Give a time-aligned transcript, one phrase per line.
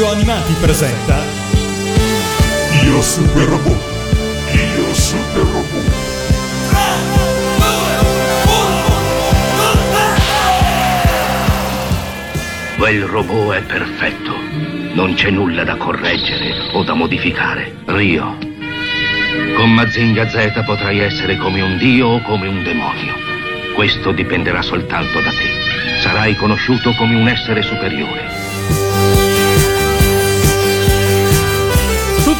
[0.00, 1.18] Radio Animati presenta
[2.84, 3.82] Io Super Robot
[4.54, 5.92] Io Super Robot
[12.78, 14.34] Quel robot è perfetto.
[14.94, 17.76] Non c'è nulla da correggere o da modificare.
[17.84, 18.38] Rio.
[19.54, 23.12] Con Mazinga Z potrai essere come un dio o come un demonio.
[23.74, 26.00] Questo dipenderà soltanto da te.
[26.00, 28.39] Sarai conosciuto come un essere superiore.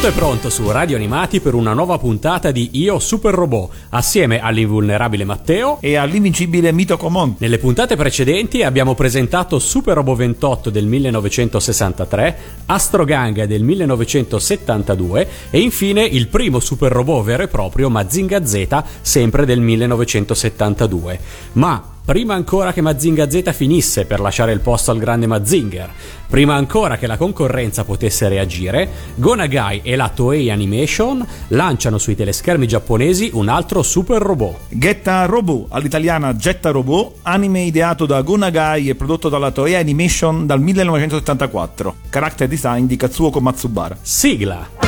[0.01, 4.39] Tutto è pronto su Radio Animati per una nuova puntata di Io Super Robot, assieme
[4.39, 7.35] all'invulnerabile Matteo e all'invincibile Mito Comon.
[7.37, 15.59] Nelle puntate precedenti abbiamo presentato Super Robot 28 del 1963, Astro Gang del 1972 e
[15.59, 21.19] infine il primo super robot vero e proprio Mazinga Z, sempre del 1972.
[21.51, 25.89] Ma prima ancora che Mazinga Z finisse per lasciare il posto al grande Mazinger,
[26.27, 32.67] prima ancora che la concorrenza potesse reagire, Gonagai e la Toei Animation lanciano sui teleschermi
[32.67, 34.57] giapponesi un altro super robot.
[34.67, 40.59] Getta Robot, all'italiana Getta Robot, anime ideato da Gonagai e prodotto dalla Toei Animation dal
[40.59, 41.95] 1974.
[42.09, 43.97] Character design di Katsuoko Matsubara.
[44.01, 44.80] Sigla!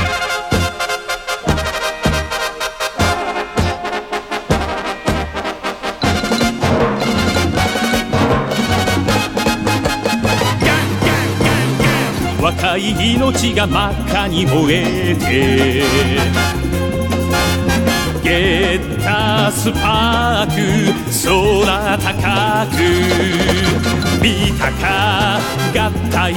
[12.77, 15.83] い命が真っ赤に燃えて
[18.23, 20.55] ゲッタースパーク
[21.27, 22.77] 空高く
[24.23, 25.39] 見たか
[25.75, 26.33] 合体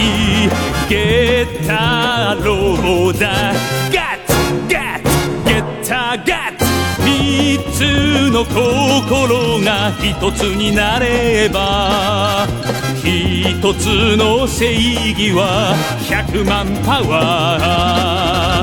[0.89, 3.53] ゲッターロボだ
[3.93, 4.33] ガッツ
[4.73, 5.11] ガッツ
[5.45, 6.65] ゲッターガッツ
[7.03, 12.47] 三つの心が一つになれば
[13.09, 15.77] 一つの正義は
[16.09, 17.57] 百万パワ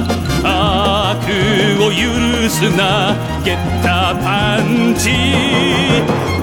[0.03, 3.15] ー悪を許すな。
[3.45, 5.11] ゲッタパンチ。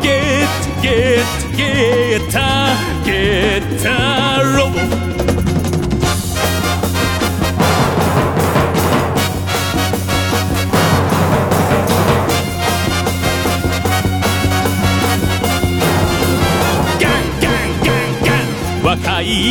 [0.01, 4.20] ゲッゲッゲッタゲッタ。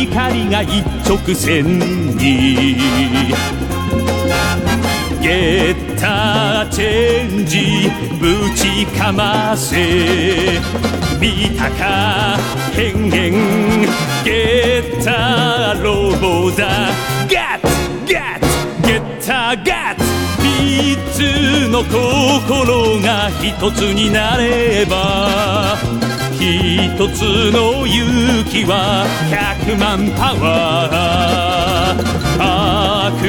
[0.00, 1.78] い怒りが一直線
[2.16, 2.76] に。
[5.20, 10.60] ゲッターチェンジぶちかませ。
[11.20, 12.38] 見たか
[12.72, 13.32] 変幻。
[14.24, 16.88] ゲッターロボだ。
[17.28, 17.66] ガッ
[18.06, 18.46] ツガッツ。
[18.86, 20.04] ゲッターガッツ。
[20.40, 25.99] 三つの心が一つになれば。
[26.42, 32.00] 一つの勇気は100万パワー。
[33.12, 33.20] 悪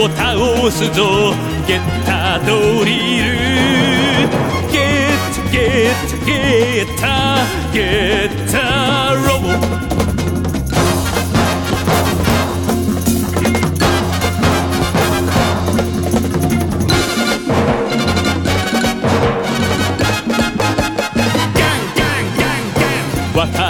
[0.00, 1.34] を倒すぞ。
[1.66, 3.34] ゲッタドリル。
[4.70, 7.42] ゲットゲットゲッタ
[7.72, 8.31] ゲッ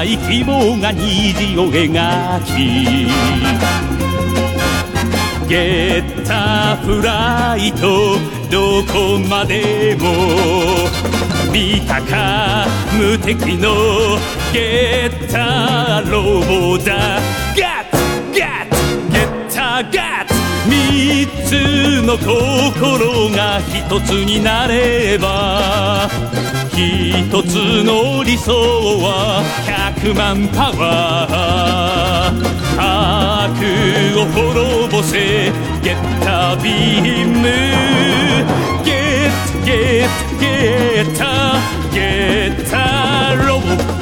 [0.04, 3.06] い希望が虹を描き
[5.48, 8.16] ゲッターフライト
[8.50, 10.12] どこまでも
[11.52, 12.66] 見たか
[12.98, 13.74] 無敵の
[14.52, 17.20] ゲッターロボだ。
[17.56, 20.26] ガッツガッゲッターガッ。
[20.26, 20.34] ツ
[20.68, 26.08] 三つの心が一つになれば
[26.74, 32.52] 一つの理想は百万パワー
[33.44, 33.52] 悪
[34.18, 35.52] を滅ぼせ
[35.82, 37.42] ゲッタビーム。
[38.84, 41.58] ゲッゲッゲッタ
[41.92, 44.01] ゲッタロボ。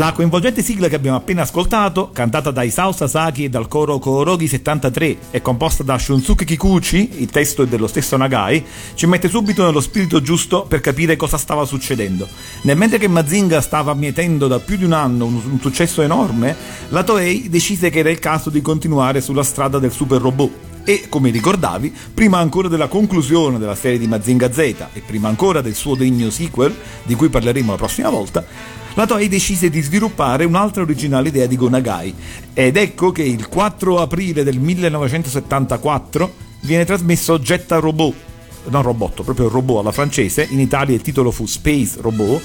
[0.00, 4.48] La coinvolgente sigla che abbiamo appena ascoltato, cantata da Isao Sasaki e dal coro Korogi
[4.48, 8.64] 73 e composta da Shunsuke Kikuchi, il testo è dello stesso Nagai,
[8.94, 12.26] ci mette subito nello spirito giusto per capire cosa stava succedendo.
[12.62, 16.56] Nel mentre che Mazinga stava mietendo da più di un anno un, un successo enorme,
[16.88, 21.04] la Toei decise che era il caso di continuare sulla strada del super robot e,
[21.08, 25.76] come ricordavi, prima ancora della conclusione della serie di Mazinga Z e prima ancora del
[25.76, 28.44] suo degno sequel, di cui parleremo la prossima volta,
[28.94, 32.12] la Toei decise di sviluppare un'altra originale idea di Gonagai
[32.52, 36.32] ed ecco che il 4 aprile del 1974
[36.62, 38.14] viene trasmesso Getta Robot,
[38.64, 42.42] non robot, proprio robot alla francese, in Italia il titolo fu Space Robot,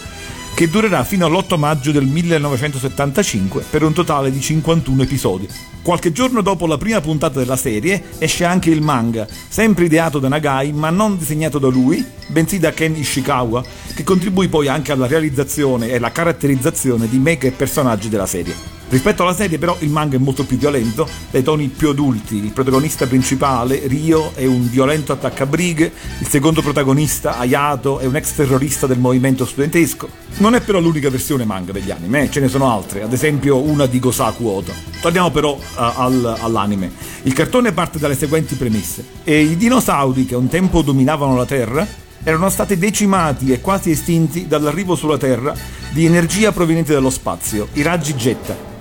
[0.53, 5.49] che durerà fino all'8 maggio del 1975 per un totale di 51 episodi.
[5.85, 10.27] Qualche giorno dopo la prima puntata della serie esce anche il manga, sempre ideato da
[10.27, 15.05] Nagai ma non disegnato da lui, bensì da Ken Ishikawa, che contribuì poi anche alla
[15.05, 18.55] realizzazione e alla caratterizzazione di mecha e personaggi della serie.
[18.87, 22.51] Rispetto alla serie però il manga è molto più violento, dai toni più adulti, il
[22.51, 28.85] protagonista principale, Ryo, è un violento attaccabrighe, il secondo protagonista, Ayato, è un ex terrorista
[28.85, 30.07] del movimento studentesco.
[30.37, 32.29] Non è però l'unica versione manga degli anime, eh?
[32.29, 34.73] ce ne sono altre, ad esempio una di Gosaku Oda.
[35.01, 36.91] Torniamo però uh, al, all'anime.
[37.23, 39.03] Il cartone parte dalle seguenti premesse.
[39.23, 41.87] E I dinosauri che un tempo dominavano la Terra
[42.23, 45.55] erano stati decimati e quasi estinti dall'arrivo sulla Terra
[45.91, 48.73] di energia proveniente dallo spazio, i raggi Getta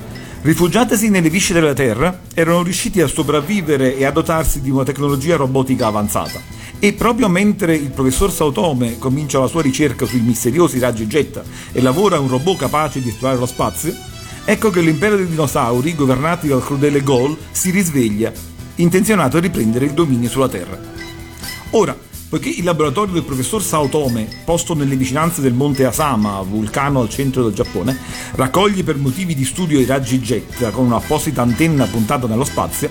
[0.45, 5.37] Rifugiatesi nelle viscere della Terra, erano riusciti a sopravvivere e a dotarsi di una tecnologia
[5.37, 6.39] robotica avanzata.
[6.79, 11.43] E proprio mentre il professor Sautome comincia la sua ricerca sui misteriosi raggi Jetta
[11.73, 13.95] e lavora un robot capace di esplorare lo spazio,
[14.45, 18.31] ecco che l'impero dei dinosauri, governati dal crudele Gol, si risveglia,
[18.75, 20.79] intenzionato a riprendere il dominio sulla Terra.
[21.71, 21.97] Ora,
[22.35, 27.45] poiché il laboratorio del professor Saotome, posto nelle vicinanze del monte Asama, vulcano al centro
[27.45, 27.97] del Giappone,
[28.33, 32.91] raccoglie per motivi di studio i raggi jet con un'apposita antenna puntata nello spazio,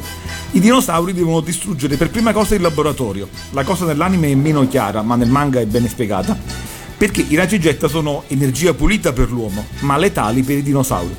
[0.52, 3.28] i dinosauri devono distruggere per prima cosa il laboratorio.
[3.50, 6.40] La cosa nell'anime è meno chiara, ma nel manga è bene spiegata,
[6.98, 11.16] perché i raggi jet sono energia pulita per l'uomo, ma letali per i dinosauri.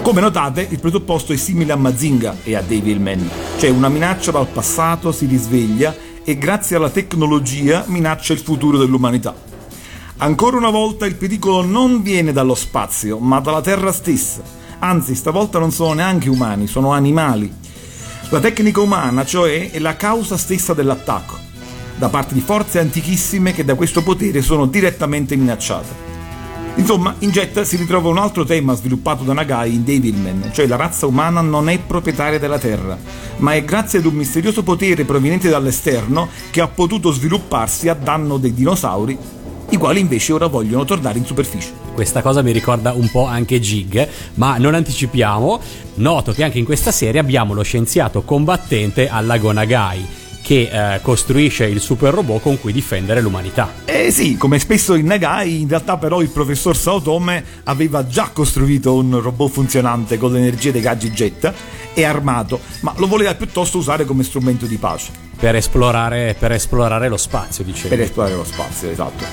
[0.00, 3.28] Come notate, il presupposto è simile a Mazinga e a Devilman,
[3.58, 9.34] cioè una minaccia dal passato si risveglia e grazie alla tecnologia minaccia il futuro dell'umanità.
[10.18, 14.42] Ancora una volta il pericolo non viene dallo spazio, ma dalla Terra stessa.
[14.80, 17.50] Anzi, stavolta non sono neanche umani, sono animali.
[18.28, 21.36] La tecnica umana, cioè, è la causa stessa dell'attacco,
[21.96, 26.09] da parte di forze antichissime che da questo potere sono direttamente minacciate.
[26.80, 30.76] Insomma, in Jet si ritrova un altro tema sviluppato da Nagai in Devilman, cioè la
[30.76, 32.98] razza umana non è proprietaria della Terra,
[33.36, 38.38] ma è grazie ad un misterioso potere proveniente dall'esterno che ha potuto svilupparsi a danno
[38.38, 39.16] dei dinosauri,
[39.68, 41.70] i quali invece ora vogliono tornare in superficie.
[41.92, 45.60] Questa cosa mi ricorda un po' anche Jig, ma non anticipiamo.
[45.96, 50.18] Noto che anche in questa serie abbiamo lo scienziato combattente al lago Nagai
[50.50, 53.72] che eh, costruisce il super robot con cui difendere l'umanità.
[53.84, 58.94] Eh sì, come spesso in Nagai, in realtà però il professor Saotome aveva già costruito
[58.94, 61.52] un robot funzionante con l'energia dei gaggi jet
[61.94, 65.12] e armato, ma lo voleva piuttosto usare come strumento di pace.
[65.38, 67.90] Per esplorare, per esplorare lo spazio, dicevo.
[67.90, 69.24] Per esplorare lo spazio, esatto.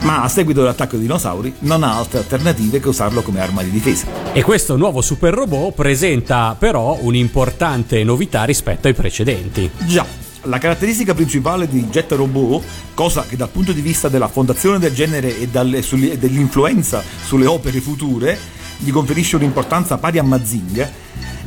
[0.00, 3.70] Ma a seguito dell'attacco dei dinosauri non ha altre alternative che usarlo come arma di
[3.70, 4.06] difesa.
[4.34, 9.70] E questo nuovo super robot presenta però un'importante novità rispetto ai precedenti.
[9.86, 12.64] Già, la caratteristica principale di Jet Robot,
[12.94, 17.46] cosa che dal punto di vista della fondazione del genere e dalle, sulle, dell'influenza sulle
[17.46, 18.38] opere future
[18.78, 20.90] gli conferisce un'importanza pari a Mazinga,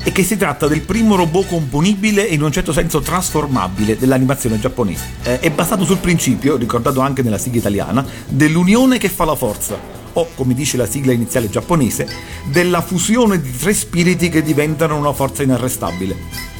[0.03, 4.59] è che si tratta del primo robot componibile e in un certo senso trasformabile dell'animazione
[4.59, 5.05] giapponese.
[5.23, 9.75] Eh, è basato sul principio, ricordato anche nella sigla italiana, dell'unione che fa la forza,
[10.13, 12.07] o come dice la sigla iniziale giapponese,
[12.51, 16.52] della fusione di tre spiriti che diventano una forza inarrestabile.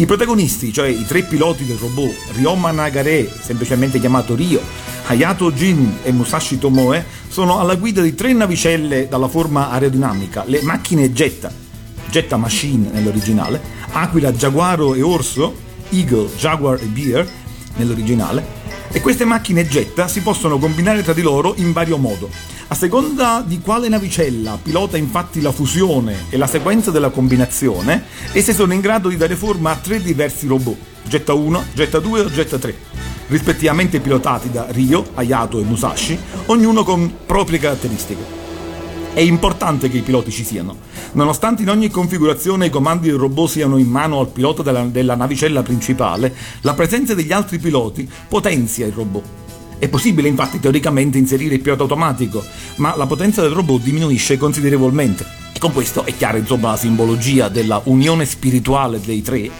[0.00, 4.60] I protagonisti, cioè i tre piloti del robot, Ryoma Nagare, semplicemente chiamato Ryo,
[5.06, 10.62] Hayato Jin e Musashi Tomoe, sono alla guida di tre navicelle dalla forma aerodinamica, le
[10.62, 11.52] macchine Jetta,
[12.10, 15.52] Jetta Machine nell'originale, Aquila, Jaguaro e Orso,
[15.88, 17.26] Eagle, Jaguar e Bear
[17.74, 18.46] nell'originale,
[18.92, 22.30] e queste macchine Jetta si possono combinare tra di loro in vario modo.
[22.70, 28.52] A seconda di quale navicella pilota infatti la fusione e la sequenza della combinazione, esse
[28.52, 32.28] sono in grado di dare forma a tre diversi robot, Jetta 1, Jetta 2 o
[32.28, 32.76] Jetta 3,
[33.28, 38.36] rispettivamente pilotati da Ryo, Hayato e Musashi, ognuno con proprie caratteristiche.
[39.14, 40.76] È importante che i piloti ci siano.
[41.12, 45.14] Nonostante in ogni configurazione i comandi del robot siano in mano al pilota della, della
[45.14, 49.37] navicella principale, la presenza degli altri piloti potenzia il robot
[49.78, 52.44] è possibile infatti teoricamente inserire il pilota automatico,
[52.76, 55.24] ma la potenza del robot diminuisce considerevolmente.
[55.52, 59.50] E con questo è chiara insomma la simbologia della unione spirituale dei tre,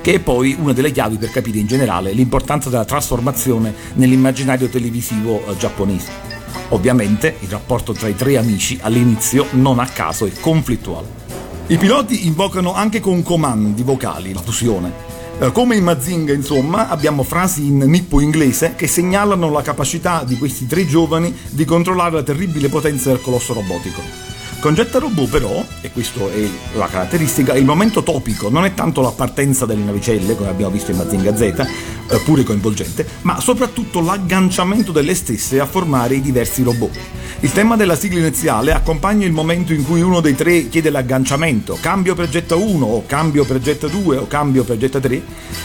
[0.00, 5.44] che è poi una delle chiavi per capire in generale l'importanza della trasformazione nell'immaginario televisivo
[5.46, 6.34] eh, giapponese.
[6.70, 11.24] Ovviamente il rapporto tra i tre amici all'inizio non a caso è conflittuale.
[11.68, 15.05] I piloti invocano anche con comandi vocali la fusione,
[15.52, 20.66] come in Mazinga, insomma, abbiamo frasi in nippo inglese che segnalano la capacità di questi
[20.66, 24.35] tre giovani di controllare la terribile potenza del colosso robotico.
[24.66, 26.44] Con Jetta Robot però, e questa è
[26.74, 30.90] la caratteristica, il momento topico non è tanto la partenza delle navicelle, come abbiamo visto
[30.90, 36.64] in Mazinga Z, eh, pure coinvolgente, ma soprattutto l'agganciamento delle stesse a formare i diversi
[36.64, 36.98] robot.
[37.40, 41.78] Il tema della sigla iniziale accompagna il momento in cui uno dei tre chiede l'agganciamento,
[41.80, 45.22] cambio per Jetta 1 o cambio per Jetta 2 o cambio per Jetta 3.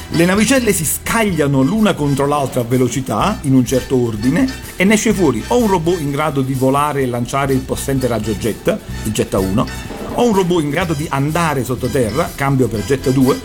[0.09, 4.47] Le navicelle si scagliano l'una contro l'altra a velocità, in un certo ordine,
[4.81, 8.07] e ne esce fuori o un robot in grado di volare e lanciare il possente
[8.07, 9.67] raggio jet, il Jetta 1,
[10.15, 13.41] o un robot in grado di andare sottoterra, cambio per Jetta 2,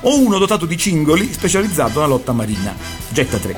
[0.00, 2.74] o uno dotato di cingoli specializzato nella lotta marina,
[3.10, 3.56] Jetta 3.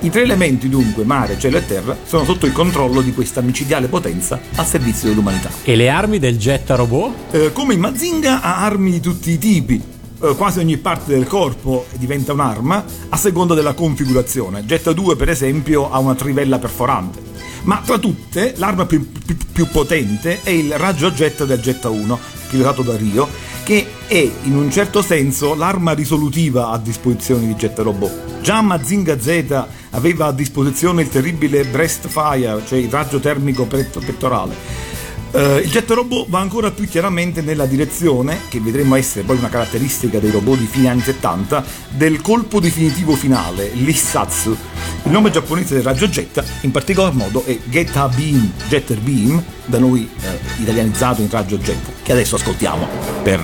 [0.00, 3.88] I tre elementi dunque, mare, cielo e terra, sono sotto il controllo di questa micidiale
[3.88, 5.50] potenza al servizio dell'umanità.
[5.64, 7.34] E le armi del jet robot?
[7.34, 9.82] Eh, come in Mazinga ha armi di tutti i tipi,
[10.24, 14.64] eh, quasi ogni parte del corpo diventa un'arma a seconda della configurazione.
[14.64, 17.20] Jetta 2 per esempio ha una trivella perforante.
[17.62, 22.18] Ma tra tutte l'arma più, più, più potente è il raggio jet del Jetta 1,
[22.50, 23.26] pilotato da Rio,
[23.64, 28.40] che è in un certo senso l'arma risolutiva a disposizione di Jet Robot.
[28.42, 34.93] Già Mazinga Z aveva a disposizione il terribile breast fire, cioè il raggio termico pettorale.
[35.34, 39.48] Uh, il jet robot va ancora più chiaramente nella direzione, che vedremo essere poi una
[39.48, 44.56] caratteristica dei robot di fine anni 70, del colpo definitivo finale, l'Issatsu.
[45.02, 49.80] Il nome giapponese del raggio jet, in particolar modo, è Geta Beam, Jetter Beam, da
[49.80, 52.86] noi eh, italianizzato in raggio jet, che adesso ascoltiamo
[53.24, 53.40] per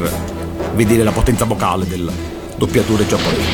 [0.77, 2.09] vedere la potenza vocale del
[2.57, 3.49] doppiatore giapponese.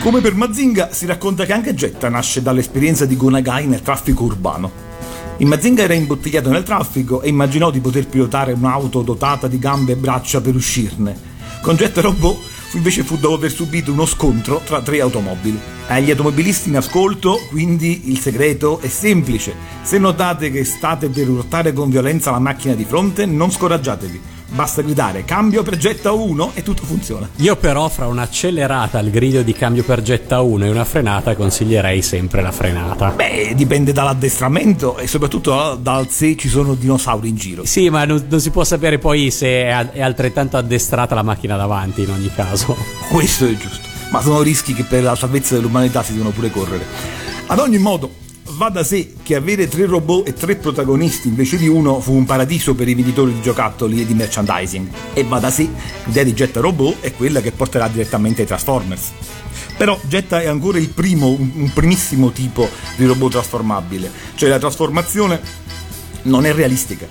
[0.00, 4.87] Come per Mazinga, si racconta che anche Jetta nasce dall'esperienza di Gonagai nel traffico urbano.
[5.40, 9.92] Il Mazinga era imbottigliato nel traffico e immaginò di poter pilotare un'auto dotata di gambe
[9.92, 11.16] e braccia per uscirne.
[11.62, 12.36] Con Jetta Robot
[12.72, 15.56] invece fu dopo aver subito uno scontro tra tre automobili.
[15.86, 19.54] Agli automobilisti in ascolto, quindi, il segreto è semplice.
[19.82, 24.80] Se notate che state per urtare con violenza la macchina di fronte, non scoraggiatevi Basta
[24.80, 27.28] gridare cambio per getta 1 e tutto funziona.
[27.36, 32.00] Io però fra un'accelerata al grido di cambio per getta 1 e una frenata consiglierei
[32.00, 33.10] sempre la frenata.
[33.10, 37.64] Beh, dipende dall'addestramento e soprattutto dal se ci sono dinosauri in giro.
[37.66, 42.02] Sì, ma non, non si può sapere poi se è altrettanto addestrata la macchina davanti
[42.02, 42.74] in ogni caso.
[43.12, 43.86] Questo è giusto.
[44.10, 46.86] Ma sono rischi che per la salvezza dell'umanità si devono pure correre.
[47.48, 48.10] Ad ogni modo,
[48.58, 52.24] va da sé che avere tre robot e tre protagonisti invece di uno fu un
[52.24, 54.88] paradiso per i venditori di giocattoli e di merchandising.
[55.14, 58.48] E va da sé che l'idea di Jetta Robot è quella che porterà direttamente ai
[58.48, 59.12] Transformers.
[59.76, 65.40] Però Jetta è ancora il primo, un primissimo tipo di robot trasformabile, cioè la trasformazione
[66.22, 67.06] non è realistica.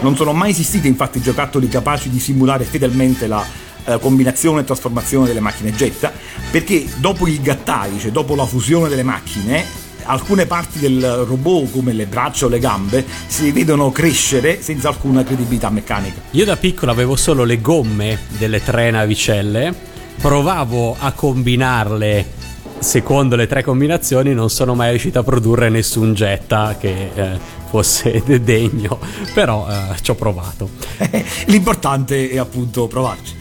[0.00, 3.46] Non sono mai esistiti infatti giocattoli capaci di simulare fedelmente la
[3.84, 6.12] eh, combinazione e trasformazione delle macchine Jetta,
[6.50, 11.92] perché dopo il gattai, cioè dopo la fusione delle macchine, alcune parti del robot come
[11.92, 16.20] le braccia o le gambe si vedono crescere senza alcuna credibilità meccanica.
[16.32, 19.74] Io da piccolo avevo solo le gomme delle tre navicelle,
[20.20, 22.36] provavo a combinarle
[22.78, 27.38] secondo le tre combinazioni non sono mai riuscito a produrre nessun Jetta che eh,
[27.68, 28.98] fosse degno,
[29.34, 30.70] però eh, ci ho provato.
[31.46, 33.36] L'importante è appunto provarci.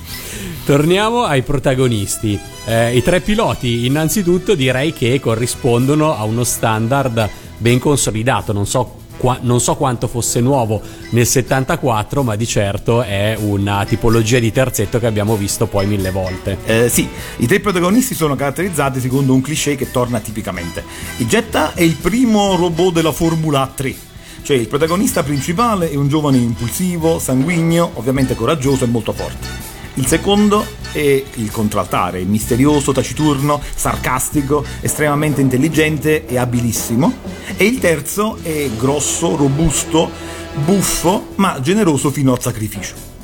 [0.65, 2.39] Torniamo ai protagonisti.
[2.65, 8.51] Eh, I tre piloti, innanzitutto, direi che corrispondono a uno standard ben consolidato.
[8.51, 13.85] Non so, qua, non so quanto fosse nuovo nel 74, ma di certo è una
[13.85, 16.57] tipologia di terzetto che abbiamo visto poi mille volte.
[16.65, 20.83] Eh, sì, i tre protagonisti sono caratterizzati secondo un cliché che torna tipicamente.
[21.17, 24.05] Il Jetta è il primo robot della Formula 3
[24.47, 29.66] cioè il protagonista principale è un giovane impulsivo, sanguigno, ovviamente coraggioso e molto forte.
[29.97, 37.11] Il secondo è il contraltare, misterioso, taciturno, sarcastico, estremamente intelligente e abilissimo.
[37.57, 40.09] E il terzo è grosso, robusto,
[40.63, 43.16] buffo, ma generoso fino al sacrificio.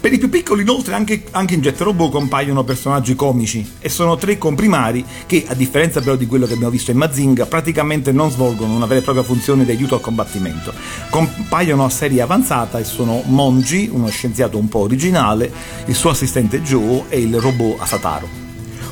[0.00, 4.16] Per i più piccoli inoltre anche, anche in Jet Robot compaiono personaggi comici e sono
[4.16, 8.30] tre comprimari che, a differenza però di quello che abbiamo visto in Mazinga, praticamente non
[8.30, 10.72] svolgono una vera e propria funzione di aiuto al combattimento.
[11.10, 15.52] Compaiono a serie avanzata e sono Monji, uno scienziato un po' originale,
[15.84, 18.26] il suo assistente Joe e il robot Asataro.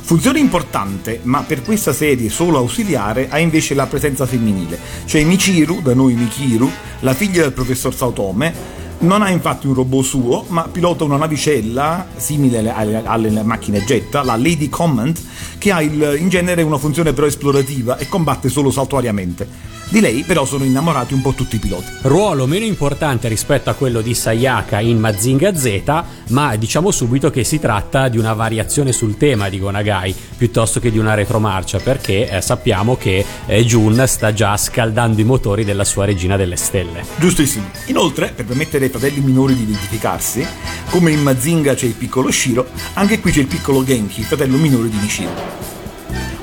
[0.02, 5.80] Funzione importante, ma per questa serie solo ausiliare, ha invece la presenza femminile, cioè Michiru,
[5.80, 10.62] da noi Mikiru, la figlia del professor Sautome, non ha infatti un robot suo, ma
[10.62, 15.18] pilota una navicella simile alle, alle macchine Jetta, la Lady Command,
[15.58, 19.76] che ha il, in genere una funzione però esplorativa e combatte solo saltuariamente.
[19.90, 21.86] Di lei però sono innamorati un po' tutti i piloti.
[22.02, 27.42] Ruolo meno importante rispetto a quello di Sayaka in Mazinga Z, ma diciamo subito che
[27.42, 32.28] si tratta di una variazione sul tema di Gonagai piuttosto che di una retromarcia perché
[32.28, 37.04] eh, sappiamo che eh, Jun sta già scaldando i motori della sua regina delle stelle.
[37.16, 37.70] Giustissimo.
[37.86, 40.44] Inoltre, per permettere ai fratelli minori di identificarsi,
[40.90, 44.88] come in Mazinga c'è il piccolo Shiro, anche qui c'è il piccolo Genki, fratello minore
[44.88, 45.56] di Nishiro.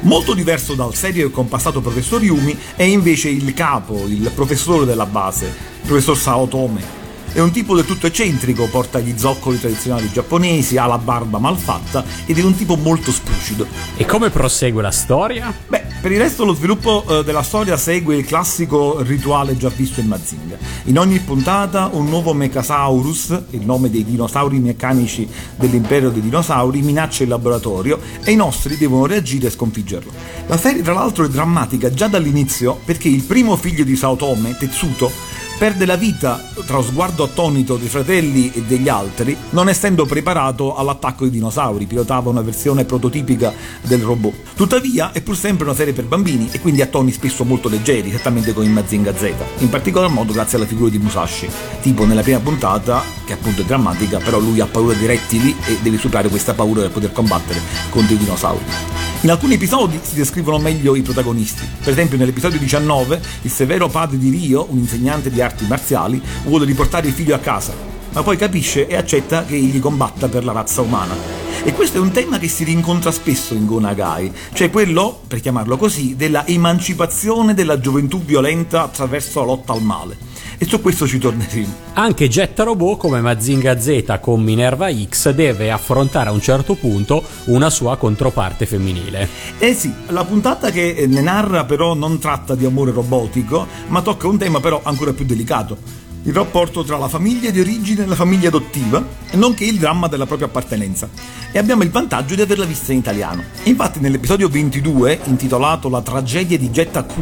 [0.02, 5.08] Molto diverso dal serio e compassato professor Yumi è invece il capo, il professore della
[5.08, 7.05] base, il professor Saotome.
[7.36, 12.02] È un tipo del tutto eccentrico, porta gli zoccoli tradizionali giapponesi, ha la barba malfatta
[12.26, 13.68] ed è un tipo molto splucido.
[13.98, 15.54] E come prosegue la storia?
[15.68, 20.00] Beh, per il resto lo sviluppo eh, della storia segue il classico rituale già visto
[20.00, 20.58] in Mazinga.
[20.86, 25.28] In ogni puntata un nuovo Mechasaurus, il nome dei dinosauri meccanici
[25.58, 30.10] dell'impero dei dinosauri, minaccia il laboratorio e i nostri devono reagire e sconfiggerlo.
[30.48, 35.34] La serie tra l'altro è drammatica già dall'inizio perché il primo figlio di Saotome, Tetsuto,
[35.58, 40.76] perde la vita tra lo sguardo attonito dei fratelli e degli altri, non essendo preparato
[40.76, 44.34] all'attacco dei dinosauri, pilotava una versione prototipica del robot.
[44.56, 48.10] Tuttavia è pur sempre una serie per bambini e quindi a toni spesso molto leggeri,
[48.10, 51.50] esattamente come in Mazinga Z, in particolar modo grazie alla figura di Musashi,
[51.82, 55.78] tipo nella prima puntata, che appunto è drammatica, però lui ha paura di rettili e
[55.82, 59.05] deve superare questa paura per poter combattere contro i dinosauri.
[59.26, 61.68] In alcuni episodi si descrivono meglio i protagonisti.
[61.80, 66.64] Per esempio, nell'episodio 19, il severo padre di Rio, un insegnante di arti marziali, vuole
[66.64, 67.74] riportare il figlio a casa,
[68.12, 71.16] ma poi capisce e accetta che egli combatta per la razza umana.
[71.64, 75.76] E questo è un tema che si rincontra spesso in Gonagai, cioè quello, per chiamarlo
[75.76, 80.35] così, della emancipazione della gioventù violenta attraverso la lotta al male.
[80.58, 81.74] E su questo ci torneremo.
[81.94, 87.24] Anche Jet Robot, come Mazinga Z con Minerva X, deve affrontare a un certo punto
[87.46, 89.28] una sua controparte femminile.
[89.60, 94.28] Eh sì, la puntata che ne narra però non tratta di amore robotico, ma tocca
[94.28, 98.16] un tema però ancora più delicato il rapporto tra la famiglia di origine e la
[98.16, 99.04] famiglia adottiva,
[99.34, 101.08] nonché il dramma della propria appartenenza.
[101.52, 103.44] E abbiamo il vantaggio di averla vista in italiano.
[103.64, 107.14] Infatti nell'episodio 22, intitolato La tragedia di Jetta Q,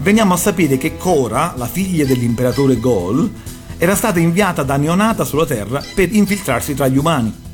[0.00, 3.30] veniamo a sapere che Cora, la figlia dell'imperatore Gol,
[3.76, 7.44] era stata inviata da neonata sulla Terra per infiltrarsi tra gli umani.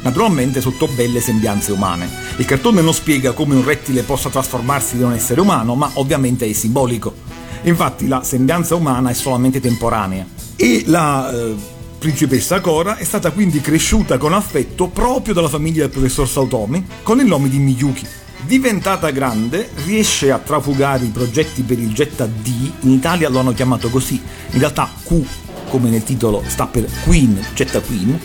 [0.00, 2.08] Naturalmente sotto belle sembianze umane.
[2.36, 6.46] Il cartone non spiega come un rettile possa trasformarsi in un essere umano, ma ovviamente
[6.46, 7.14] è simbolico.
[7.62, 11.54] Infatti la sembianza umana è solamente temporanea e la eh,
[11.98, 17.20] principessa Cora è stata quindi cresciuta con affetto proprio dalla famiglia del professor Sautomi con
[17.20, 18.04] il nome di Miyuki.
[18.44, 23.52] Diventata grande, riesce a trafugare i progetti per il Jetta D, in Italia lo hanno
[23.52, 25.24] chiamato così, in realtà Q,
[25.68, 28.18] come nel titolo sta per Queen, Jetta Queen,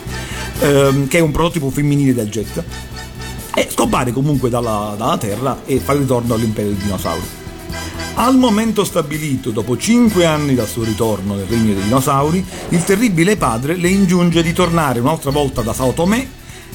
[0.60, 2.64] ehm, che è un prototipo femminile del jet,
[3.54, 7.42] e scompare comunque dalla, dalla Terra e fa ritorno all'impero dei dinosauri.
[8.16, 13.36] Al momento stabilito, dopo 5 anni dal suo ritorno nel regno dei dinosauri, il terribile
[13.36, 16.24] padre le ingiunge di tornare un'altra volta da Sao Tomé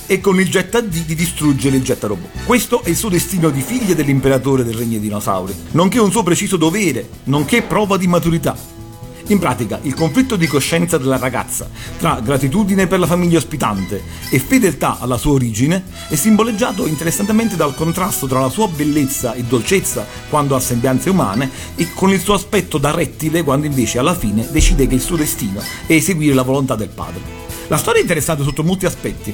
[0.05, 2.43] e con il Jet AD di distruggere il Jet Robot.
[2.43, 6.23] Questo è il suo destino di figlia dell'imperatore del regno dei dinosauri, nonché un suo
[6.23, 8.78] preciso dovere, nonché prova di maturità.
[9.29, 14.39] In pratica, il conflitto di coscienza della ragazza tra gratitudine per la famiglia ospitante e
[14.39, 20.03] fedeltà alla sua origine è simboleggiato interessantemente dal contrasto tra la sua bellezza e dolcezza
[20.29, 24.47] quando ha sembianze umane e con il suo aspetto da rettile quando invece alla fine
[24.49, 27.21] decide che il suo destino è eseguire la volontà del padre.
[27.67, 29.31] La storia è interessante sotto molti aspetti,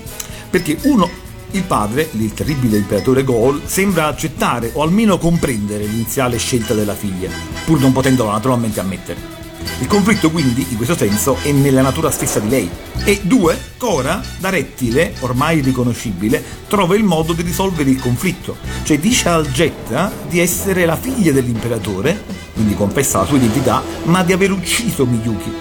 [0.49, 1.09] perché uno
[1.51, 7.29] il padre, il terribile imperatore Gol, sembra accettare o almeno comprendere l'iniziale scelta della figlia,
[7.63, 9.34] pur non potendola naturalmente ammettere.
[9.79, 12.69] Il conflitto quindi, in questo senso, è nella natura stessa di lei.
[13.03, 18.55] E due, Cora, da rettile, ormai riconoscibile, trova il modo di risolvere il conflitto.
[18.83, 22.23] Cioè dice al Jetta di essere la figlia dell'imperatore,
[22.53, 25.53] quindi confessa la sua identità, ma di aver ucciso Miyuki.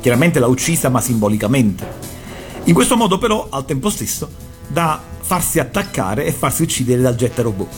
[0.00, 1.86] Chiaramente l'ha uccisa ma simbolicamente.
[2.64, 4.28] In questo modo però, al tempo stesso,
[4.66, 7.68] da farsi attaccare e farsi uccidere dal Jetta robot.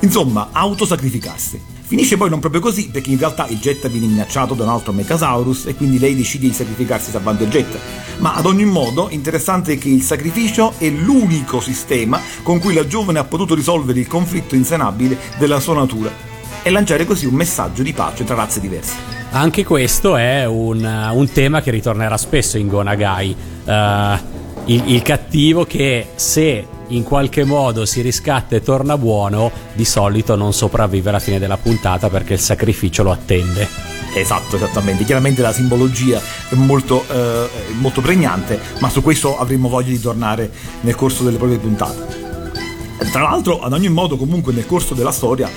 [0.00, 1.77] Insomma, autosacrificarsi.
[1.88, 4.92] Finisce poi non proprio così, perché in realtà il jet viene minacciato da un altro
[4.92, 7.78] Mechasaurus e quindi lei decide di sacrificarsi salvando il jet.
[8.18, 12.86] Ma ad ogni modo, interessante è che il sacrificio è l'unico sistema con cui la
[12.86, 16.10] giovane ha potuto risolvere il conflitto insanabile della sua natura
[16.62, 18.92] e lanciare così un messaggio di pace tra razze diverse.
[19.30, 23.36] Anche questo è un, un tema che ritornerà spesso in Gonagai.
[23.64, 23.72] Uh,
[24.66, 30.34] il, il cattivo che se in qualche modo si riscatta e torna buono, di solito
[30.36, 33.68] non sopravvive alla fine della puntata perché il sacrificio lo attende.
[34.14, 35.04] Esatto, esattamente.
[35.04, 37.48] Chiaramente la simbologia è molto, eh,
[37.78, 42.26] molto pregnante, ma su questo avremo voglia di tornare nel corso delle proprie puntate.
[43.12, 45.48] Tra l'altro, ad ogni modo, comunque nel corso della storia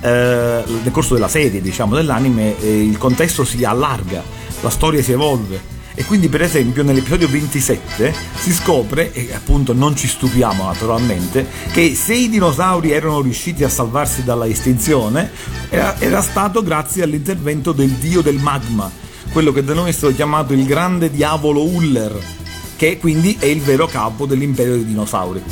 [0.00, 4.22] eh, nel corso della serie, diciamo, dell'anime, eh, il contesto si allarga,
[4.60, 5.76] la storia si evolve.
[5.98, 11.92] E quindi, per esempio, nell'episodio 27 si scopre, e appunto non ci stupiamo naturalmente, che
[11.96, 15.28] se i dinosauri erano riusciti a salvarsi dalla estinzione,
[15.68, 18.88] era, era stato grazie all'intervento del dio del magma,
[19.32, 22.16] quello che da noi è stato chiamato il grande diavolo Uller,
[22.76, 25.42] che quindi è il vero capo dell'impero dei dinosauri.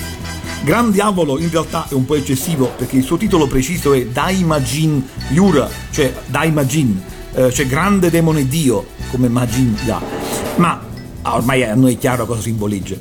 [0.63, 5.09] Gran Diavolo in realtà è un po' eccessivo perché il suo titolo preciso è Daimajin
[5.31, 7.03] Yura, cioè Daimajin,
[7.35, 10.26] eh, cioè grande demone dio, come Majin Da.
[10.57, 10.81] Ma
[11.23, 12.97] ormai a noi è chiaro cosa simboleggia.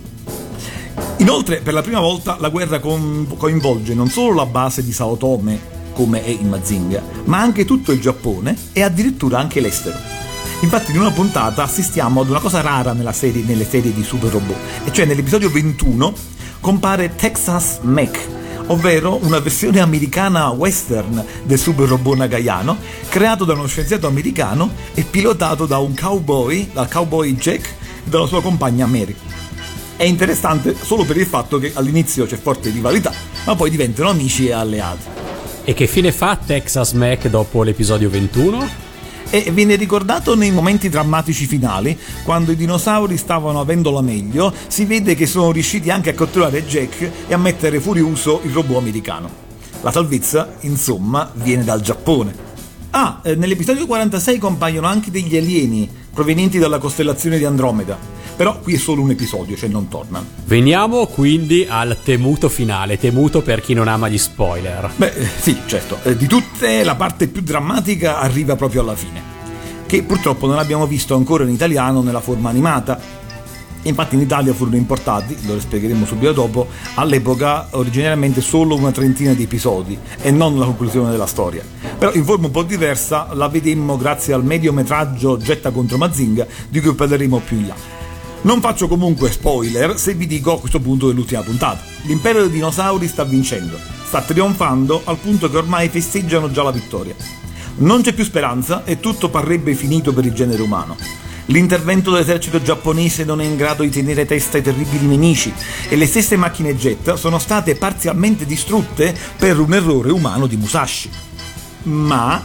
[1.18, 6.24] Inoltre, per la prima volta la guerra coinvolge non solo la base di Saotome, come
[6.24, 9.98] è in Mazinga, ma anche tutto il Giappone e addirittura anche l'estero.
[10.62, 14.58] Infatti in una puntata assistiamo ad una cosa rara serie, nelle serie di Super Robot,
[14.84, 16.14] e cioè nell'episodio 21
[16.60, 18.35] compare Texas Mech,
[18.68, 22.78] ovvero una versione americana western del Super Robot Nagayano,
[23.10, 28.28] creato da uno scienziato americano e pilotato da un cowboy, dal cowboy Jack e dalla
[28.28, 29.16] sua compagna Mary.
[29.98, 33.14] È interessante solo per il fatto che all'inizio c'è forte rivalità,
[33.46, 35.06] ma poi diventano amici e alleati.
[35.64, 38.85] E che fine fa Texas Mac dopo l'episodio 21?
[39.44, 44.86] E viene ricordato nei momenti drammatici finali, quando i dinosauri stavano avendo la meglio, si
[44.86, 48.78] vede che sono riusciti anche a catturare Jack e a mettere fuori uso il robot
[48.78, 49.30] americano.
[49.82, 52.34] La salvezza, insomma, viene dal Giappone.
[52.92, 58.16] Ah, eh, nell'episodio 46 compaiono anche degli alieni provenienti dalla costellazione di Andromeda.
[58.36, 60.26] Però qui è solo un episodio, cioè non tornano.
[60.46, 64.92] Veniamo quindi al temuto finale, temuto per chi non ama gli spoiler.
[64.96, 66.00] Beh, eh, sì, certo.
[66.04, 69.22] Eh, di tutte la parte più drammatica arriva proprio alla fine,
[69.96, 73.00] che purtroppo non abbiamo visto ancora in italiano nella forma animata.
[73.84, 79.44] Infatti in Italia furono importati, lo spiegheremo subito dopo, all'epoca originariamente solo una trentina di
[79.44, 81.64] episodi e non la conclusione della storia.
[81.98, 86.82] Però in forma un po' diversa la vedemmo grazie al mediometraggio Getta contro Mazinga di
[86.82, 87.76] cui parleremo più in là.
[88.42, 91.80] Non faccio comunque spoiler se vi dico a questo punto dell'ultima puntata.
[92.04, 97.16] L'impero dei dinosauri sta vincendo, sta trionfando al punto che ormai festeggiano già la vittoria.
[97.78, 100.96] Non c'è più speranza e tutto parrebbe finito per il genere umano.
[101.48, 105.54] L'intervento dell'esercito giapponese non è in grado di tenere testa ai terribili nemici
[105.90, 111.10] e le stesse macchine jet sono state parzialmente distrutte per un errore umano di Musashi.
[111.84, 112.44] Ma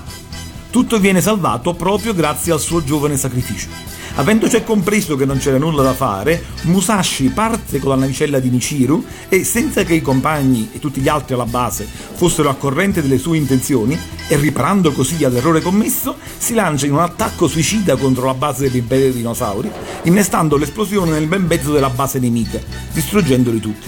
[0.69, 3.90] tutto viene salvato proprio grazie al suo giovane sacrificio.
[4.15, 8.51] Avendo cioè compreso che non c'era nulla da fare, Musashi parte con la navicella di
[8.51, 13.01] Nichiru e senza che i compagni e tutti gli altri alla base fossero a corrente
[13.01, 18.27] delle sue intenzioni, e riparando così all'errore commesso, si lancia in un attacco suicida contro
[18.27, 19.71] la base dell'imperio dei dinosauri,
[20.03, 22.61] innestando l'esplosione nel ben mezzo della base nemica,
[22.93, 23.87] distruggendoli tutti.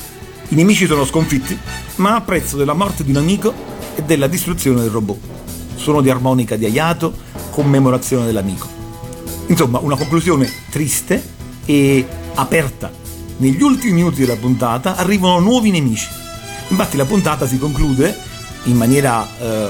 [0.49, 1.57] I nemici sono sconfitti,
[1.97, 3.55] ma a prezzo della morte di un amico
[3.95, 5.19] e della distruzione del robot.
[5.77, 7.15] Suono di armonica di Ayato,
[7.51, 8.82] commemorazione dell'amico.
[9.53, 11.23] Insomma, una conclusione triste
[11.67, 12.91] e aperta.
[13.37, 16.09] Negli ultimi minuti della puntata arrivano nuovi nemici.
[16.69, 18.17] Infatti la puntata si conclude
[18.65, 19.69] in maniera eh,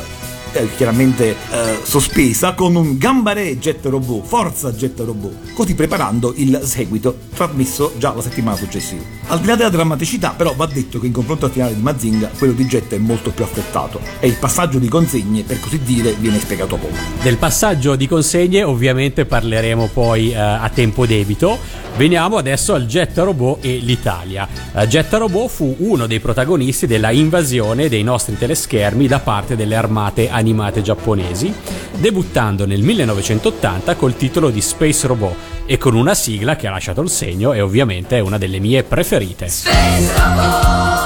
[0.53, 6.61] eh, chiaramente eh, sospesa con un gambare jet robot, forza jet robot, così preparando il
[6.63, 9.03] seguito trasmesso già la settimana successiva.
[9.29, 12.31] Al di là della drammaticità, però, va detto che in confronto al finale di Mazinga,
[12.37, 16.15] quello di Jet è molto più affrettato e il passaggio di consegne, per così dire,
[16.19, 16.95] viene spiegato poco.
[17.23, 21.59] Del passaggio di consegne, ovviamente parleremo poi eh, a tempo debito.
[21.97, 24.49] Veniamo adesso al Jet Robot e l'Italia.
[24.73, 29.77] Uh, Jet Robot fu uno dei protagonisti della invasione dei nostri teleschermi da parte delle
[29.77, 31.53] armate animate giapponesi,
[31.97, 37.01] debuttando nel 1980 col titolo di Space Robot e con una sigla che ha lasciato
[37.01, 39.49] il segno e ovviamente è una delle mie preferite.
[39.49, 41.02] Space Robot,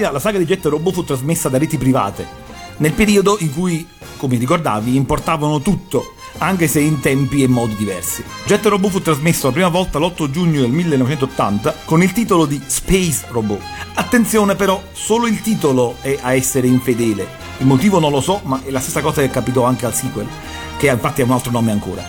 [0.00, 2.26] Italia la saga di Jet Robot fu trasmessa da reti private,
[2.78, 3.86] nel periodo in cui,
[4.16, 8.24] come ricordavi, importavano tutto, anche se in tempi e modi diversi.
[8.46, 12.58] Jet Robot fu trasmesso la prima volta l'8 giugno del 1980 con il titolo di
[12.66, 13.60] Space Robot.
[13.92, 17.28] Attenzione però, solo il titolo è a essere infedele.
[17.58, 20.26] Il motivo non lo so, ma è la stessa cosa che capitò anche al sequel,
[20.78, 22.02] che infatti ha un altro nome ancora.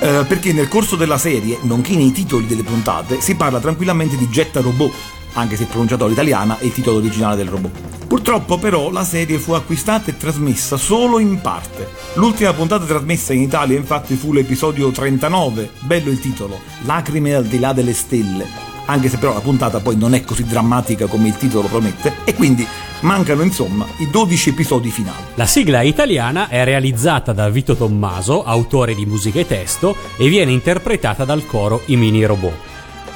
[0.00, 4.28] Eh, perché nel corso della serie, nonché nei titoli delle puntate, si parla tranquillamente di
[4.28, 4.92] Jet Robot,
[5.34, 7.90] anche se pronunciato all'italiana è il titolo originale del robot.
[8.06, 11.88] Purtroppo però la serie fu acquistata e trasmessa solo in parte.
[12.14, 17.58] L'ultima puntata trasmessa in Italia infatti fu l'episodio 39, bello il titolo, Lacrime al di
[17.58, 18.46] là delle stelle,
[18.84, 22.34] anche se però la puntata poi non è così drammatica come il titolo promette, e
[22.34, 22.66] quindi
[23.00, 25.22] mancano insomma i 12 episodi finali.
[25.36, 30.52] La sigla italiana è realizzata da Vito Tommaso, autore di musica e testo, e viene
[30.52, 32.71] interpretata dal coro I Mini Robot.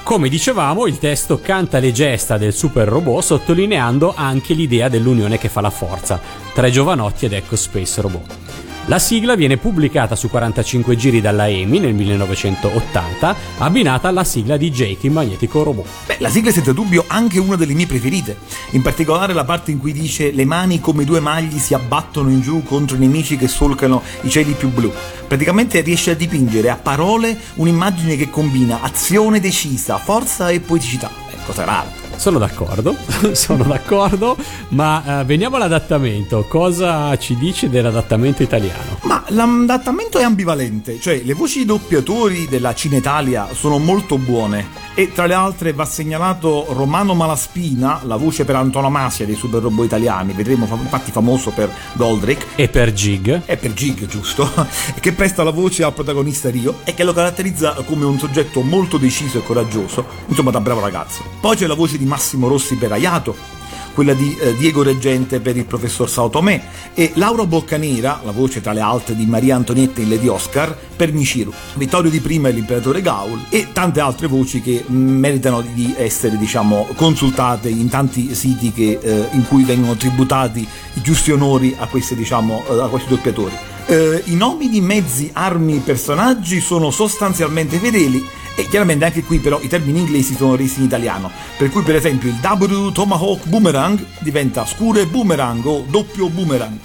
[0.07, 5.49] Come dicevamo, il testo canta le gesta del super robot sottolineando anche l'idea dell'unione che
[5.49, 6.21] fa la forza
[6.55, 8.46] tra i giovanotti ed Echo Space Robot.
[8.89, 14.71] La sigla viene pubblicata su 45 giri dalla EMI nel 1980, abbinata alla sigla di
[14.71, 15.87] Jake il magnetico robot.
[16.07, 18.39] Beh, la sigla è senza dubbio anche una delle mie preferite,
[18.71, 22.41] in particolare la parte in cui dice le mani come due magli si abbattono in
[22.41, 24.93] giù contro i nemici che solcano i cieli più blu.
[25.27, 31.36] Praticamente riesce a dipingere a parole un'immagine che combina azione decisa, forza e poeticità.
[31.47, 32.05] È cosa rara.
[32.17, 32.97] Sono d'accordo,
[33.33, 34.37] sono d'accordo,
[34.71, 36.45] ma eh, veniamo all'adattamento.
[36.49, 38.99] Cosa ci dici dell'adattamento italiano?
[39.03, 45.27] Ma l'adattamento è ambivalente, cioè le voci doppiatori della Cinetalia sono molto buone e tra
[45.27, 50.67] le altre va segnalato Romano Malaspina, la voce per antonomasia dei super robot italiani, vedremo
[50.67, 52.59] infatti famoso per Goldrick.
[52.59, 53.43] E per Jig.
[53.45, 54.51] E per Jig, giusto,
[54.99, 58.97] che presta la voce al protagonista Rio e che lo caratterizza come un soggetto molto
[58.97, 61.36] deciso e coraggioso, insomma da bravo ragazzo.
[61.41, 63.55] Poi c'è la voce di Massimo Rossi per Ayato,
[63.97, 68.61] quella di eh, Diego Reggente per il professor Sao Tomé e Laura Boccanera, la voce
[68.61, 72.53] tra le altre di Maria Antonietta in Lady Oscar, per Michiru, Vittorio di Prima e
[72.53, 78.71] l'imperatore Gaul e tante altre voci che meritano di essere diciamo consultate in tanti siti
[78.71, 83.09] che, eh, in cui vengono tributati i giusti onori a questi, diciamo, eh, a questi
[83.09, 83.55] doppiatori.
[83.87, 88.23] Eh, I nomi di mezzi, armi, personaggi sono sostanzialmente fedeli
[88.57, 91.95] e chiaramente anche qui però i termini inglesi sono resi in italiano, per cui per
[91.95, 96.77] esempio il W Tomahawk Boomerang diventa scure boomerang o doppio boomerang,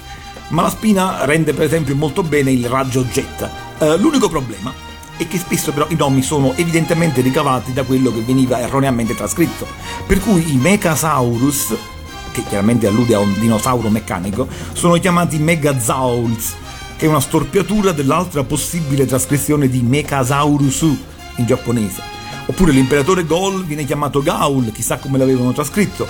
[0.50, 3.50] ma la spina rende per esempio molto bene il raggio jet.
[3.80, 4.72] Uh, l'unico problema
[5.16, 9.66] è che spesso però i nomi sono evidentemente ricavati da quello che veniva erroneamente trascritto,
[10.06, 11.74] per cui i Mechasaurus,
[12.32, 16.56] che chiaramente allude a un dinosauro meccanico, sono chiamati Megazauls,
[16.98, 22.02] che è una storpiatura dell'altra possibile trascrizione di Mechasaurusu, in giapponese.
[22.46, 26.08] Oppure l'imperatore Gol viene chiamato Gaul, chissà come l'avevano trascritto.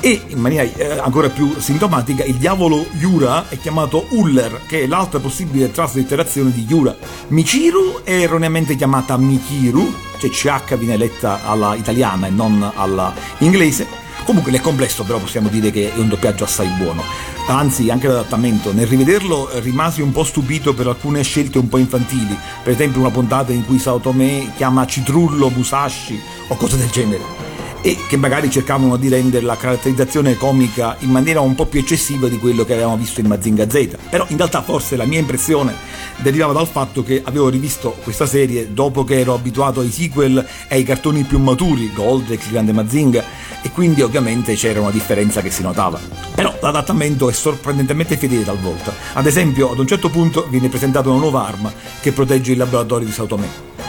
[0.00, 4.86] E in maniera eh, ancora più sintomatica, il diavolo Yura è chiamato Uller, che è
[4.86, 6.94] l'altra possibile traslitterazione di Yura.
[7.28, 13.86] Michiru è erroneamente chiamata Mikiru, cioè CH viene letta alla italiana e non alla inglese.
[14.24, 18.72] Comunque nel complesso però possiamo dire che è un doppiaggio assai buono anzi anche l'adattamento.
[18.72, 23.10] Nel rivederlo rimasi un po' stupito per alcune scelte un po' infantili, per esempio una
[23.10, 27.53] puntata in cui Sao Tome chiama Citrullo Musashi o cose del genere.
[27.86, 32.28] E che magari cercavano di rendere la caratterizzazione comica in maniera un po' più eccessiva
[32.28, 33.98] di quello che avevamo visto in Mazinga Z.
[34.08, 35.74] Però in realtà forse la mia impressione
[36.16, 40.76] derivava dal fatto che avevo rivisto questa serie dopo che ero abituato ai sequel e
[40.76, 43.22] ai cartoni più maturi, Goldex, Grande Mazinga,
[43.60, 46.00] e quindi ovviamente c'era una differenza che si notava.
[46.34, 48.94] Però l'adattamento è sorprendentemente fedele talvolta.
[49.12, 51.70] Ad esempio, ad un certo punto viene presentata una nuova arma
[52.00, 53.48] che protegge il laboratorio di Sao Tomé.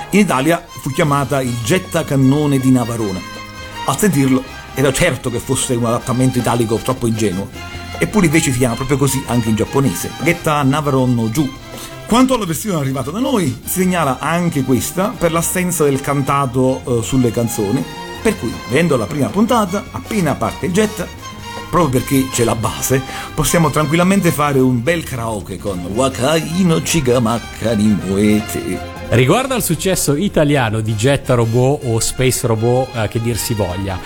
[0.10, 3.36] In Italia fu chiamata il gettacannone di Navarone
[3.86, 4.44] a sentirlo
[4.74, 7.50] ero certo che fosse un adattamento italico troppo ingenuo,
[7.98, 11.50] eppure invece si chiama proprio così anche in giapponese, Getta Navaron Ju.
[12.08, 17.04] Quanto alla versione arrivata da noi, si segnala anche questa per l'assenza del cantato eh,
[17.04, 17.84] sulle canzoni,
[18.22, 21.08] per cui, vedendo la prima puntata, appena parte il jet,
[21.70, 23.02] proprio perché c'è la base,
[23.34, 28.94] possiamo tranquillamente fare un bel karaoke con Wakai no Chigamakka ni Moete.
[29.10, 34.00] Riguardo al successo italiano di Jet Robot o Space Robot, eh, che dir si voglia,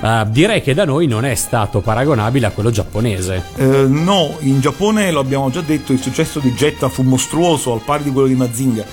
[0.00, 3.42] eh, direi che da noi non è stato paragonabile a quello giapponese.
[3.56, 7.80] Eh, no, in Giappone lo abbiamo già detto, il successo di Jet fu mostruoso al
[7.84, 8.84] pari di quello di Mazinga.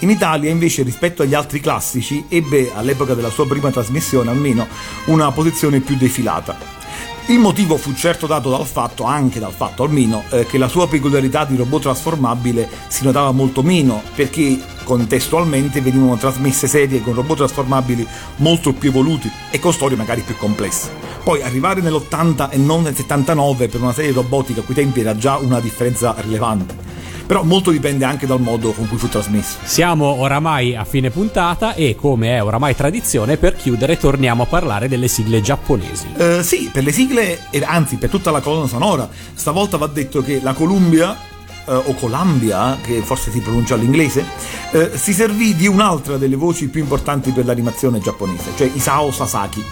[0.00, 4.66] In Italia invece rispetto agli altri classici ebbe all'epoca della sua prima trasmissione almeno
[5.06, 6.79] una posizione più defilata.
[7.26, 10.88] Il motivo fu certo dato dal fatto, anche dal fatto almeno, eh, che la sua
[10.88, 17.36] peculiarità di robot trasformabile si notava molto meno, perché contestualmente venivano trasmesse serie con robot
[17.36, 18.06] trasformabili
[18.36, 20.90] molto più evoluti e con storie magari più complesse.
[21.22, 25.16] Poi arrivare nell'80 e non nel 79 per una serie robotica a quei tempi era
[25.16, 26.99] già una differenza rilevante
[27.30, 29.58] però molto dipende anche dal modo con cui fu trasmesso.
[29.62, 34.88] Siamo oramai a fine puntata e come è oramai tradizione per chiudere torniamo a parlare
[34.88, 36.08] delle sigle giapponesi.
[36.16, 40.40] Uh, sì, per le sigle, anzi per tutta la colonna sonora, stavolta va detto che
[40.42, 41.28] la Columbia
[41.66, 44.24] Uh, o Columbia, che forse si pronuncia all'inglese,
[44.72, 49.62] uh, si servì di un'altra delle voci più importanti per l'animazione giapponese, cioè Isao Sasaki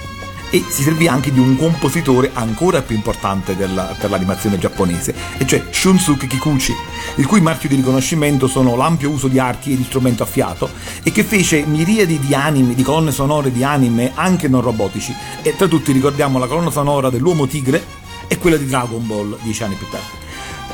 [0.51, 5.47] e si servì anche di un compositore ancora più importante della, per l'animazione giapponese, e
[5.47, 6.75] cioè Shunsuke Kikuchi,
[7.17, 10.71] il cui marchio di riconoscimento sono l'ampio uso di archi e di strumento a fiato
[11.03, 15.55] e che fece miriadi di anime, di colonne sonore di anime anche non robotici e
[15.57, 17.85] tra tutti ricordiamo la colonna sonora dell'Uomo Tigre
[18.27, 20.07] e quella di Dragon Ball dieci anni più tardi,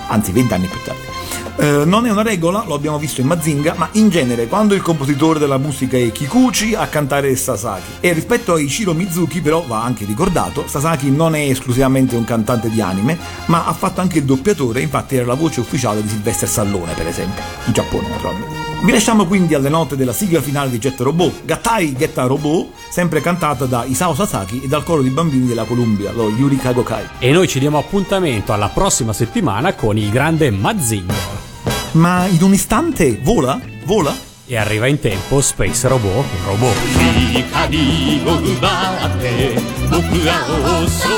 [0.09, 1.24] anzi vent'anni più tardi.
[1.57, 4.83] Eh, non è una regola, lo abbiamo visto in Mazinga, ma in genere quando il
[4.83, 7.93] compositore della musica è Kikuchi a cantare è Sasaki.
[8.01, 12.69] E rispetto a Ichiro Mizuki però va anche ricordato, Sasaki non è esclusivamente un cantante
[12.69, 16.49] di anime, ma ha fatto anche il doppiatore, infatti era la voce ufficiale di Sylvester
[16.49, 18.74] Stallone per esempio, in Giappone naturalmente.
[18.84, 23.22] Vi lasciamo quindi alle note della sigla finale di Jet Robot, Gattai Getta Robot, sempre
[23.22, 27.08] cantata da Isao Sasaki e dal coro di bambini della Columbia, lo Yuri Kagokai.
[27.20, 31.48] E noi ci diamo appuntamento alla prossima settimana con il grande Mazinga.
[31.92, 33.60] Ma in un istante vola?
[33.84, 34.16] Vola?
[34.46, 37.20] E arriva in tempo Space Robot Robot.
[37.40, 39.56] 光を奪って
[39.90, 40.46] 僕らを
[40.88, 41.10] 襲う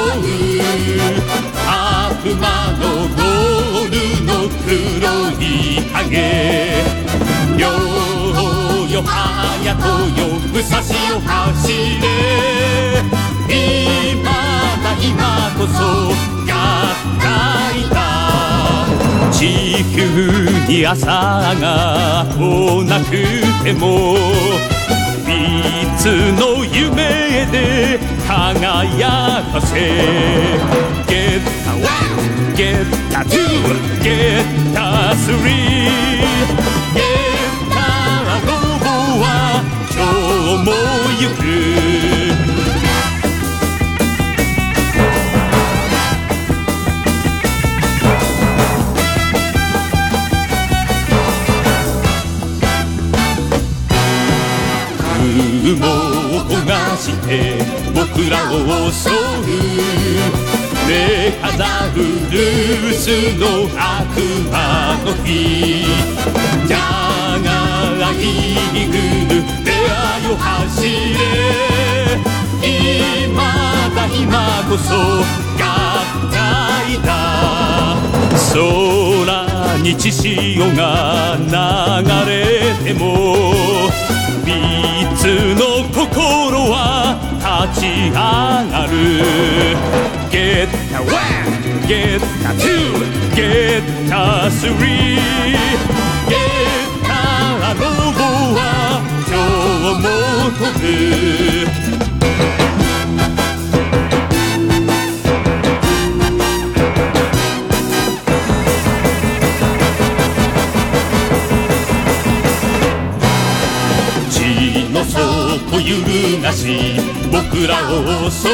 [2.27, 2.43] 悪魔
[2.79, 2.83] の
[3.15, 4.31] ゴールの
[4.65, 4.75] 黒
[5.41, 5.45] い
[5.93, 6.19] 影。
[7.57, 9.09] よーよは
[9.65, 9.87] やと
[10.21, 10.75] よ武蔵
[11.17, 11.63] を走
[12.03, 12.05] れ。
[13.49, 14.27] 今
[14.83, 15.15] だ今
[15.57, 15.79] こそ
[16.51, 16.53] 合
[17.21, 17.25] 体
[17.95, 17.97] だ。
[19.31, 19.41] 地
[19.95, 19.97] 球
[20.67, 21.07] に朝
[21.61, 22.37] が来
[22.85, 23.11] なく
[23.63, 23.85] ても
[25.29, 25.31] い
[25.97, 26.03] つ
[26.41, 27.55] の夢で
[28.27, 29.77] 輝かせ。
[31.07, 31.96] Get a one,
[32.57, 33.39] get a two,
[34.03, 35.91] get a three
[36.95, 37.87] Get a
[38.47, 38.87] ロボ
[39.21, 39.27] は
[39.93, 39.97] 今
[40.57, 40.71] 日も
[41.21, 41.45] 行く
[55.67, 57.31] 雲を焦がして
[57.93, 60.36] 僕らを襲う
[60.87, 61.99] 目肌フ
[62.31, 63.05] ルース
[63.39, 63.45] の
[63.75, 64.55] 悪魔
[65.05, 65.29] の日
[66.67, 66.77] じゃ
[67.43, 67.47] が
[68.13, 68.95] イーグ
[69.35, 69.75] ル出会
[70.23, 70.87] いを走れ。
[72.63, 73.37] 今
[73.95, 74.95] だ今こそ
[75.59, 75.65] 合
[76.31, 76.35] 体
[77.05, 77.09] だ。
[78.53, 78.59] 空
[79.83, 80.23] に血潮
[80.77, 81.51] が流
[82.31, 82.35] れ
[82.85, 83.05] ても
[84.45, 84.49] 三
[85.17, 85.21] つ
[85.59, 86.75] の心は
[87.71, 88.15] 立ち上
[88.71, 88.95] がる。
[90.46, 92.94] Get a one, get a two,
[93.36, 95.16] get a three
[96.30, 98.22] Get a ロボ
[98.56, 99.34] は今
[99.90, 100.12] 日も
[100.58, 101.85] 飛ぶ
[115.71, 116.99] こ揺るがし
[117.31, 118.51] 僕らを襲う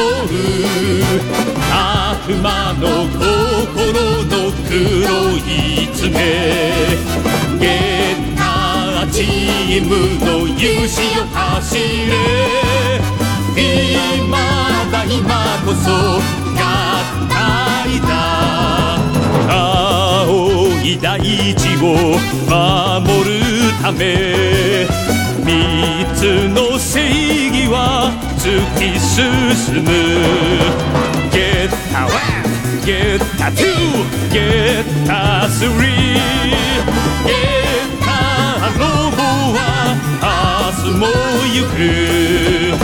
[1.71, 4.73] 悪魔の心の黒
[5.37, 5.39] い
[5.93, 6.03] 爪
[7.59, 7.63] ゲ
[8.15, 9.89] ッターチーム
[10.25, 11.81] の勇姿を走れ。
[13.55, 14.37] 今
[14.91, 15.21] だ今
[15.65, 15.87] こそ
[16.55, 16.61] 合
[17.29, 17.31] 体
[18.01, 18.11] だ。
[19.49, 21.85] 青い大地を
[22.49, 23.31] 守る
[23.81, 25.12] ため。
[25.43, 27.01] 三つの正
[27.47, 29.89] 義は突き進む
[31.31, 32.43] Get a one,
[32.85, 33.65] get a two,
[34.31, 36.15] get a three
[37.27, 39.17] Get a ロボ
[39.53, 39.59] は
[40.21, 41.03] 明日も
[41.51, 41.55] 行
[42.79, 42.82] く